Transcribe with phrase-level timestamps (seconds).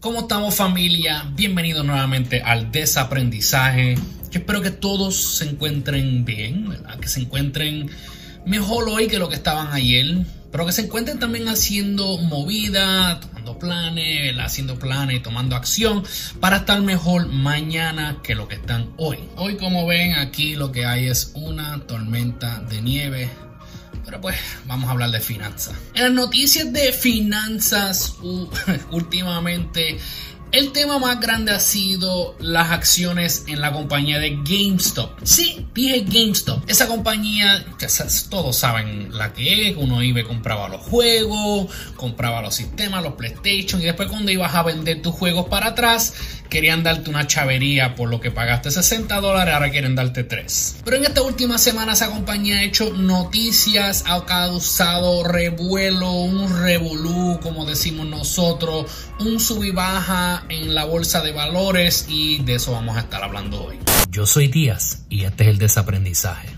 [0.00, 1.28] ¿Cómo estamos familia?
[1.34, 3.96] Bienvenidos nuevamente al desaprendizaje.
[4.30, 6.68] Espero que todos se encuentren bien,
[7.00, 7.90] que se encuentren
[8.46, 13.58] mejor hoy que lo que estaban ayer, pero que se encuentren también haciendo movida, tomando
[13.58, 16.04] planes, haciendo planes y tomando acción
[16.38, 19.18] para estar mejor mañana que lo que están hoy.
[19.34, 23.28] Hoy como ven aquí lo que hay es una tormenta de nieve
[24.04, 24.36] pero pues
[24.66, 25.74] vamos a hablar de finanzas.
[25.94, 28.16] En las noticias de finanzas
[28.90, 29.98] últimamente
[30.52, 35.18] el tema más grande ha sido las acciones en la compañía de GameStop.
[35.22, 36.68] Sí, dije GameStop.
[36.68, 37.64] Esa compañía,
[38.30, 43.14] todos saben la que es, uno iba y compraba los juegos, compraba los sistemas, los
[43.14, 46.14] PlayStation, y después cuando ibas a vender tus juegos para atrás,
[46.48, 50.78] querían darte una chavería por lo que pagaste 60 dólares, ahora quieren darte 3.
[50.84, 57.38] Pero en esta última semana esa compañía ha hecho noticias, ha causado revuelo, un revolú,
[57.42, 62.72] como decimos nosotros, un sub y baja en la bolsa de valores y de eso
[62.72, 63.78] vamos a estar hablando hoy.
[64.10, 66.48] Yo soy Díaz y este es el desaprendizaje.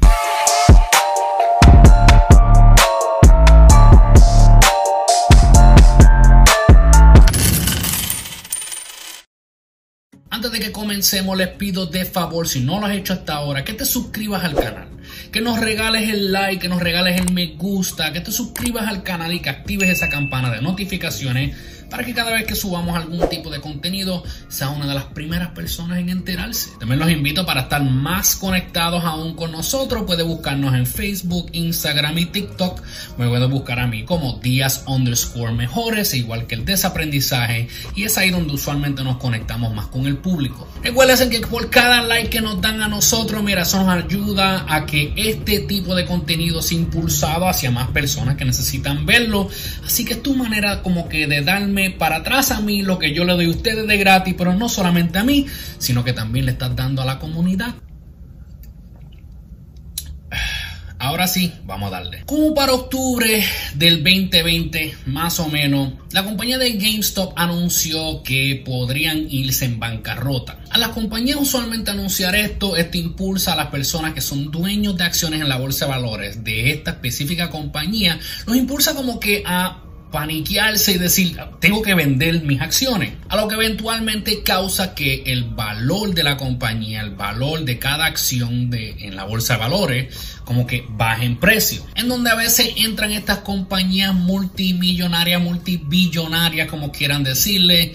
[10.33, 13.63] Antes de que comencemos, les pido de favor, si no lo has hecho hasta ahora,
[13.65, 14.89] que te suscribas al canal,
[15.31, 19.03] que nos regales el like, que nos regales el me gusta, que te suscribas al
[19.03, 21.57] canal y que actives esa campana de notificaciones
[21.91, 25.51] para que cada vez que subamos algún tipo de contenido sea una de las primeras
[25.51, 26.71] personas en enterarse.
[26.79, 30.05] También los invito para estar más conectados aún con nosotros.
[30.07, 32.81] Puede buscarnos en Facebook, Instagram y TikTok.
[33.19, 37.69] Me puede buscar a mí como Díaz underscore mejores, igual que el desaprendizaje.
[37.97, 40.69] Y es ahí donde usualmente nos conectamos más con el público.
[40.83, 44.87] Recuerden que por cada like que nos dan a nosotros, mira, eso nos ayuda a
[44.87, 49.49] que este tipo de contenido sea impulsado hacia más personas que necesitan verlo.
[49.85, 53.15] Así que es tu manera como que de darme para atrás a mí lo que
[53.15, 55.47] yo le doy a ustedes de gratis, pero no solamente a mí,
[55.79, 57.75] sino que también le estás dando a la comunidad.
[61.03, 62.25] Ahora sí, vamos a darle.
[62.27, 63.43] Como para octubre
[63.75, 70.59] del 2020, más o menos, la compañía de GameStop anunció que podrían irse en bancarrota.
[70.69, 75.05] A las compañías usualmente anunciar esto, esto impulsa a las personas que son dueños de
[75.05, 79.83] acciones en la bolsa de valores de esta específica compañía, los impulsa como que a
[80.11, 83.15] paniquearse y decir, tengo que vender mis acciones.
[83.29, 88.07] A lo que eventualmente causa que el valor de la compañía, el valor de cada
[88.07, 91.87] acción de, en la bolsa de valores, como que baje en precio.
[91.95, 97.95] En donde a veces entran estas compañías multimillonarias, multibillonarias, como quieran decirle.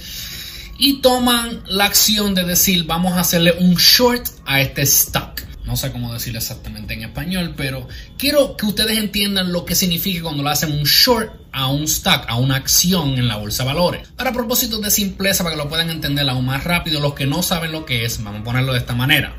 [0.77, 5.24] Y toman la acción de decir, vamos a hacerle un short a este stock.
[5.65, 7.87] No sé cómo decirlo exactamente en español, pero
[8.17, 12.25] quiero que ustedes entiendan lo que significa cuando le hacen un short a un stock,
[12.27, 14.07] a una acción en la bolsa de valores.
[14.15, 17.41] Para propósitos de simpleza, para que lo puedan entender aún más rápido, los que no
[17.41, 19.35] saben lo que es, vamos a ponerlo de esta manera.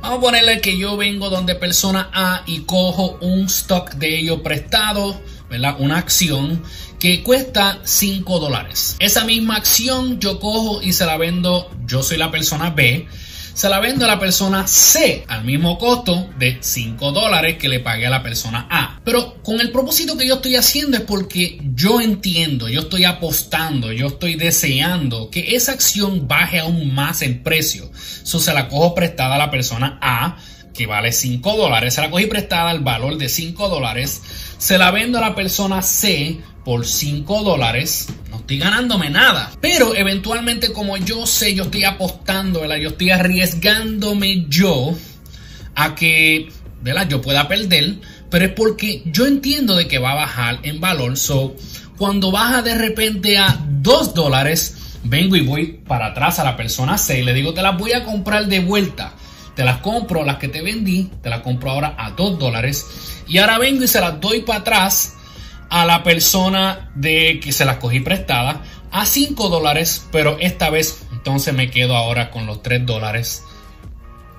[0.00, 4.40] Vamos a ponerle que yo vengo donde persona A y cojo un stock de ellos
[4.40, 5.76] prestado, ¿verdad?
[5.78, 6.62] Una acción
[6.98, 8.96] que cuesta 5 dólares.
[8.98, 13.06] Esa misma acción yo cojo y se la vendo, yo soy la persona B
[13.54, 17.80] se la vendo a la persona C al mismo costo de 5 dólares que le
[17.80, 19.00] pagué a la persona A.
[19.04, 23.92] Pero con el propósito que yo estoy haciendo es porque yo entiendo, yo estoy apostando,
[23.92, 27.90] yo estoy deseando que esa acción baje aún más en precio.
[28.22, 30.36] Eso se la cojo prestada a la persona A
[30.72, 34.22] que vale 5 dólares, se la cogí prestada al valor de 5 dólares,
[34.58, 38.08] se la vendo a la persona C por 5 dólares,
[38.58, 39.52] ganándome nada.
[39.60, 42.76] Pero eventualmente como yo sé, yo estoy apostando, ¿verdad?
[42.76, 44.94] yo estoy arriesgándome yo
[45.74, 46.50] a que
[46.82, 47.08] ¿verdad?
[47.08, 47.96] yo pueda perder,
[48.30, 51.16] pero es porque yo entiendo de que va a bajar en valor.
[51.16, 51.56] So,
[51.96, 56.98] cuando baja de repente a 2 dólares, vengo y voy para atrás a la persona
[56.98, 59.14] C y le digo, te las voy a comprar de vuelta.
[59.54, 62.86] Te las compro, las que te vendí, te las compro ahora a 2 dólares.
[63.28, 65.14] Y ahora vengo y se las doy para atrás
[65.72, 68.60] a la persona de que se las cogí prestada
[68.90, 73.42] a 5 dólares, pero esta vez entonces me quedo ahora con los 3 dólares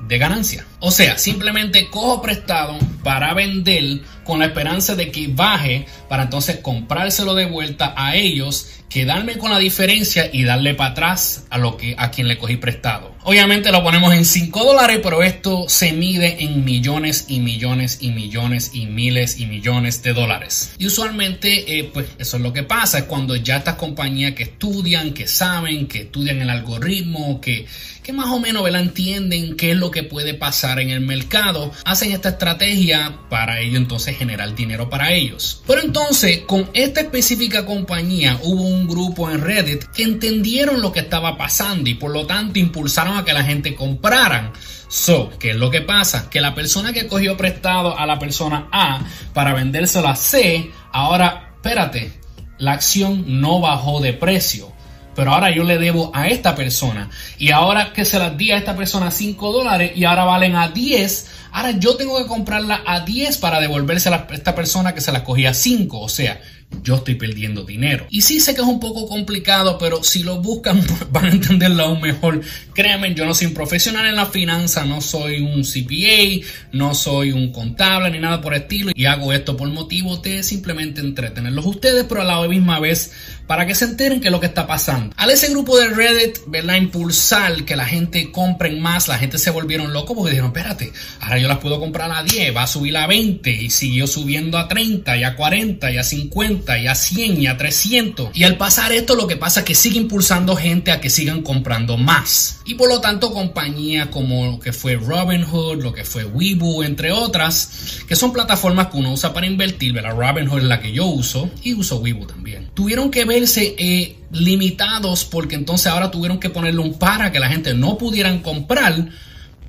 [0.08, 0.68] de ganancia.
[0.86, 6.58] O sea, simplemente cojo prestado para vender con la esperanza de que baje para entonces
[6.58, 11.78] comprárselo de vuelta a ellos, quedarme con la diferencia y darle para atrás a lo
[11.78, 13.14] que a quien le cogí prestado.
[13.24, 18.12] Obviamente lo ponemos en 5 dólares, pero esto se mide en millones y millones y
[18.12, 20.76] millones y miles y millones de dólares.
[20.78, 24.44] Y usualmente, eh, pues eso es lo que pasa, es cuando ya estas compañías que
[24.44, 27.66] estudian, que saben, que estudian el algoritmo, que,
[28.04, 32.12] que más o menos entienden qué es lo que puede pasar en el mercado, hacen
[32.12, 35.62] esta estrategia para ello entonces generar dinero para ellos.
[35.68, 41.02] Pero entonces, con esta específica compañía hubo un grupo en Reddit que entendieron lo que
[41.02, 44.52] estaba pasando y por lo tanto impulsaron a que la gente compraran.
[44.88, 46.30] So, ¿qué es lo que pasa?
[46.30, 49.02] Que la persona que cogió prestado a la persona A
[49.34, 52.14] para vendérselo a C, ahora, espérate,
[52.60, 54.73] la acción no bajó de precio.
[55.16, 57.10] Pero ahora yo le debo a esta persona.
[57.38, 60.70] Y ahora que se las di a esta persona 5 dólares y ahora valen a
[60.70, 65.12] 10, ahora yo tengo que comprarla a 10 para devolverse a esta persona que se
[65.12, 66.00] las cogía a 5.
[66.00, 66.42] O sea,
[66.82, 68.08] yo estoy perdiendo dinero.
[68.10, 71.84] Y sí sé que es un poco complicado, pero si lo buscan van a entenderlo
[71.84, 72.42] aún mejor.
[72.74, 77.32] Créanme, yo no soy un profesional en la finanza, no soy un CPA, no soy
[77.32, 78.92] un contable ni nada por estilo.
[78.96, 83.12] Y hago esto por motivo de simplemente entretenerlos ustedes, pero a la misma vez
[83.48, 85.14] para que se enteren qué es lo que está pasando.
[85.18, 86.76] Al ese grupo de Reddit, ¿verdad?
[86.76, 91.40] Impulsar que la gente compren más, la gente se volvieron locos porque dijeron, espérate, ahora
[91.40, 94.68] yo las puedo comprar a 10, va a subir a 20 y siguió subiendo a
[94.68, 98.30] 30 y a 40 y a 50 y a 100 y a 300.
[98.34, 101.42] Y al pasar esto lo que pasa es que sigue impulsando gente a que sigan
[101.42, 102.62] comprando más.
[102.66, 107.12] Y por lo tanto compañías como lo que fue Robinhood, lo que fue Weibo, entre
[107.12, 110.16] otras, que son plataformas que uno usa para invertir, ¿verdad?
[110.18, 112.70] Robinhood es la que yo uso y uso Weibo también.
[112.74, 117.40] Tuvieron que ver verse eh, limitados porque entonces ahora tuvieron que ponerle un para que
[117.40, 119.10] la gente no pudieran comprar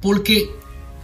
[0.00, 0.48] porque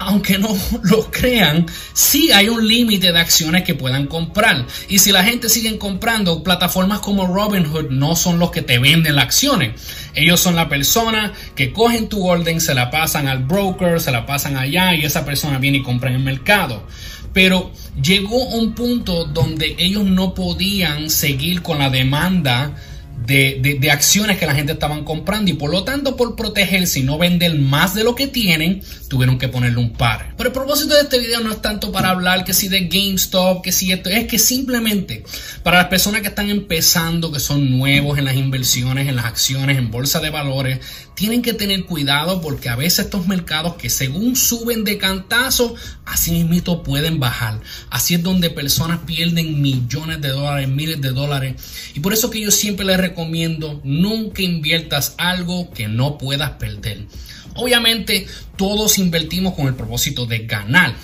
[0.00, 4.66] aunque no lo crean, sí hay un límite de acciones que puedan comprar.
[4.88, 9.16] Y si la gente sigue comprando, plataformas como Robinhood no son los que te venden
[9.16, 9.78] las acciones.
[10.14, 14.24] Ellos son la persona que cogen tu orden, se la pasan al broker, se la
[14.24, 16.82] pasan allá y esa persona viene y compra en el mercado.
[17.34, 17.70] Pero
[18.02, 22.74] llegó un punto donde ellos no podían seguir con la demanda
[23.30, 27.18] de, acciones que la gente estaban comprando y por lo tanto por protegerse y no
[27.18, 30.34] vender más de lo que tienen, tuvieron que ponerle un par.
[30.36, 33.62] Pero el propósito de este video no es tanto para hablar que si de GameStop,
[33.62, 35.24] que si esto, es que simplemente
[35.62, 39.76] para las personas que están empezando, que son nuevos en las inversiones, en las acciones,
[39.76, 40.80] en bolsa de valores,
[41.14, 45.74] tienen que tener cuidado porque a veces estos mercados que según suben de cantazo,
[46.06, 47.60] así mismo pueden bajar.
[47.90, 51.54] Así es donde personas pierden millones de dólares, miles de dólares.
[51.94, 57.06] Y por eso que yo siempre les recomiendo nunca inviertas algo que no puedas perder.
[57.54, 58.26] Obviamente
[58.56, 60.94] todos invertimos con el propósito de ganar,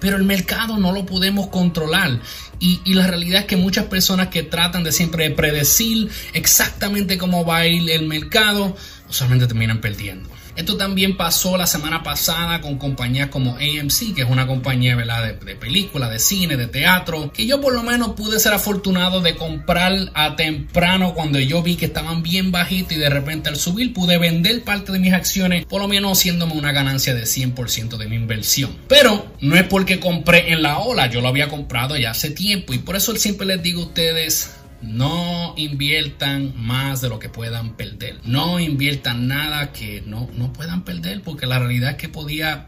[0.00, 2.20] pero el mercado no lo podemos controlar.
[2.60, 7.58] Y, la realidad es que muchas personas que tratan de siempre predecir exactamente cómo va
[7.58, 8.76] a ir el mercado,
[9.08, 10.28] usualmente terminan perdiendo.
[10.56, 14.94] Esto también pasó la semana pasada con compañías como AMC, que es una compañía.
[14.94, 19.20] De, de películas, de cine, de teatro, que yo por lo menos pude ser afortunado
[19.20, 23.56] de comprar a temprano cuando yo vi que estaban bien bajitos y de repente al
[23.56, 27.96] subir pude vender parte de mis acciones, por lo menos haciéndome una ganancia de 100%
[27.96, 28.76] de mi inversión.
[28.88, 32.72] Pero no es porque compré en la ola, yo lo había comprado ya hace tiempo
[32.72, 34.50] y por eso siempre les digo a ustedes,
[34.84, 38.20] no inviertan más de lo que puedan perder.
[38.24, 42.66] No inviertan nada que no, no puedan perder porque la realidad es que podía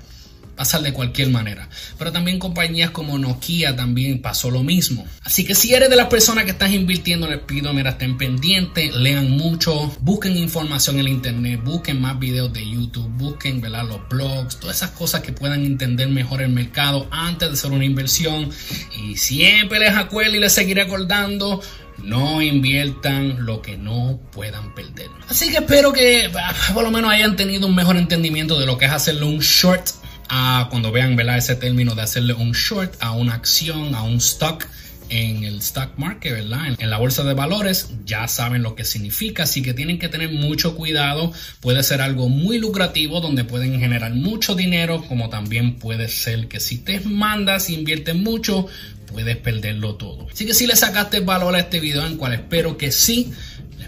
[0.56, 1.68] pasar de cualquier manera.
[1.98, 5.06] Pero también compañías como Nokia también pasó lo mismo.
[5.22, 8.94] Así que si eres de las personas que estás invirtiendo, les pido, mira, estén pendientes,
[8.96, 13.86] lean mucho, busquen información en el internet, busquen más videos de YouTube, busquen ¿verdad?
[13.86, 17.84] los blogs, todas esas cosas que puedan entender mejor el mercado antes de hacer una
[17.84, 18.50] inversión.
[18.98, 21.60] Y siempre les acuerdo y les seguiré acordando
[22.06, 25.10] no inviertan lo que no puedan perder.
[25.28, 28.78] Así que espero que ah, por lo menos hayan tenido un mejor entendimiento de lo
[28.78, 29.88] que es hacerle un short
[30.28, 34.66] a cuando vean ese término de hacerle un short a una acción, a un stock
[35.08, 36.76] en el stock market, ¿verdad?
[36.78, 40.30] En, la bolsa de valores, ya saben lo que significa, así que tienen que tener
[40.30, 41.32] mucho cuidado.
[41.60, 46.60] Puede ser algo muy lucrativo donde pueden generar mucho dinero, como también puede ser que
[46.60, 48.66] si te mandas, inviertes mucho,
[49.06, 50.28] puedes perderlo todo.
[50.30, 53.32] Así que si le sacaste valor a este video, en cual espero que sí,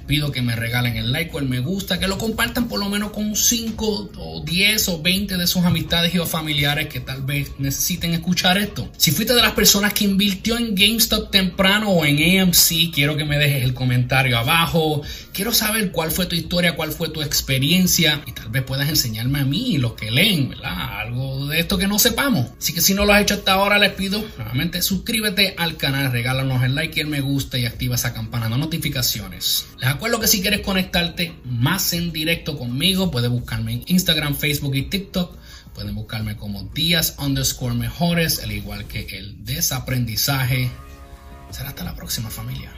[0.09, 2.88] pido que me regalen el like o el me gusta, que lo compartan por lo
[2.88, 7.23] menos con 5 o 10 o 20 de sus amistades y o familiares que tal
[7.23, 8.91] vez necesiten escuchar esto.
[8.97, 13.25] Si fuiste de las personas que invirtió en GameStop temprano o en AMC, quiero que
[13.25, 15.03] me dejes el comentario abajo.
[15.33, 19.41] Quiero saber cuál fue tu historia, cuál fue tu experiencia y tal vez puedas enseñarme
[19.41, 21.00] a mí y los que leen, ¿verdad?
[21.00, 22.49] Algo de esto que no sepamos.
[22.59, 26.11] Así que si no lo has hecho hasta ahora, les pido nuevamente suscríbete al canal,
[26.11, 29.67] regálanos el like y el me gusta y activa esa campana de notificaciones.
[29.79, 34.76] Les acuerdo que si quieres conectarte más en directo conmigo, puedes buscarme en Instagram, Facebook
[34.76, 35.37] y TikTok.
[35.75, 40.71] Pueden buscarme como días underscore mejores, al igual que el desaprendizaje.
[41.50, 42.71] Será hasta la próxima familia.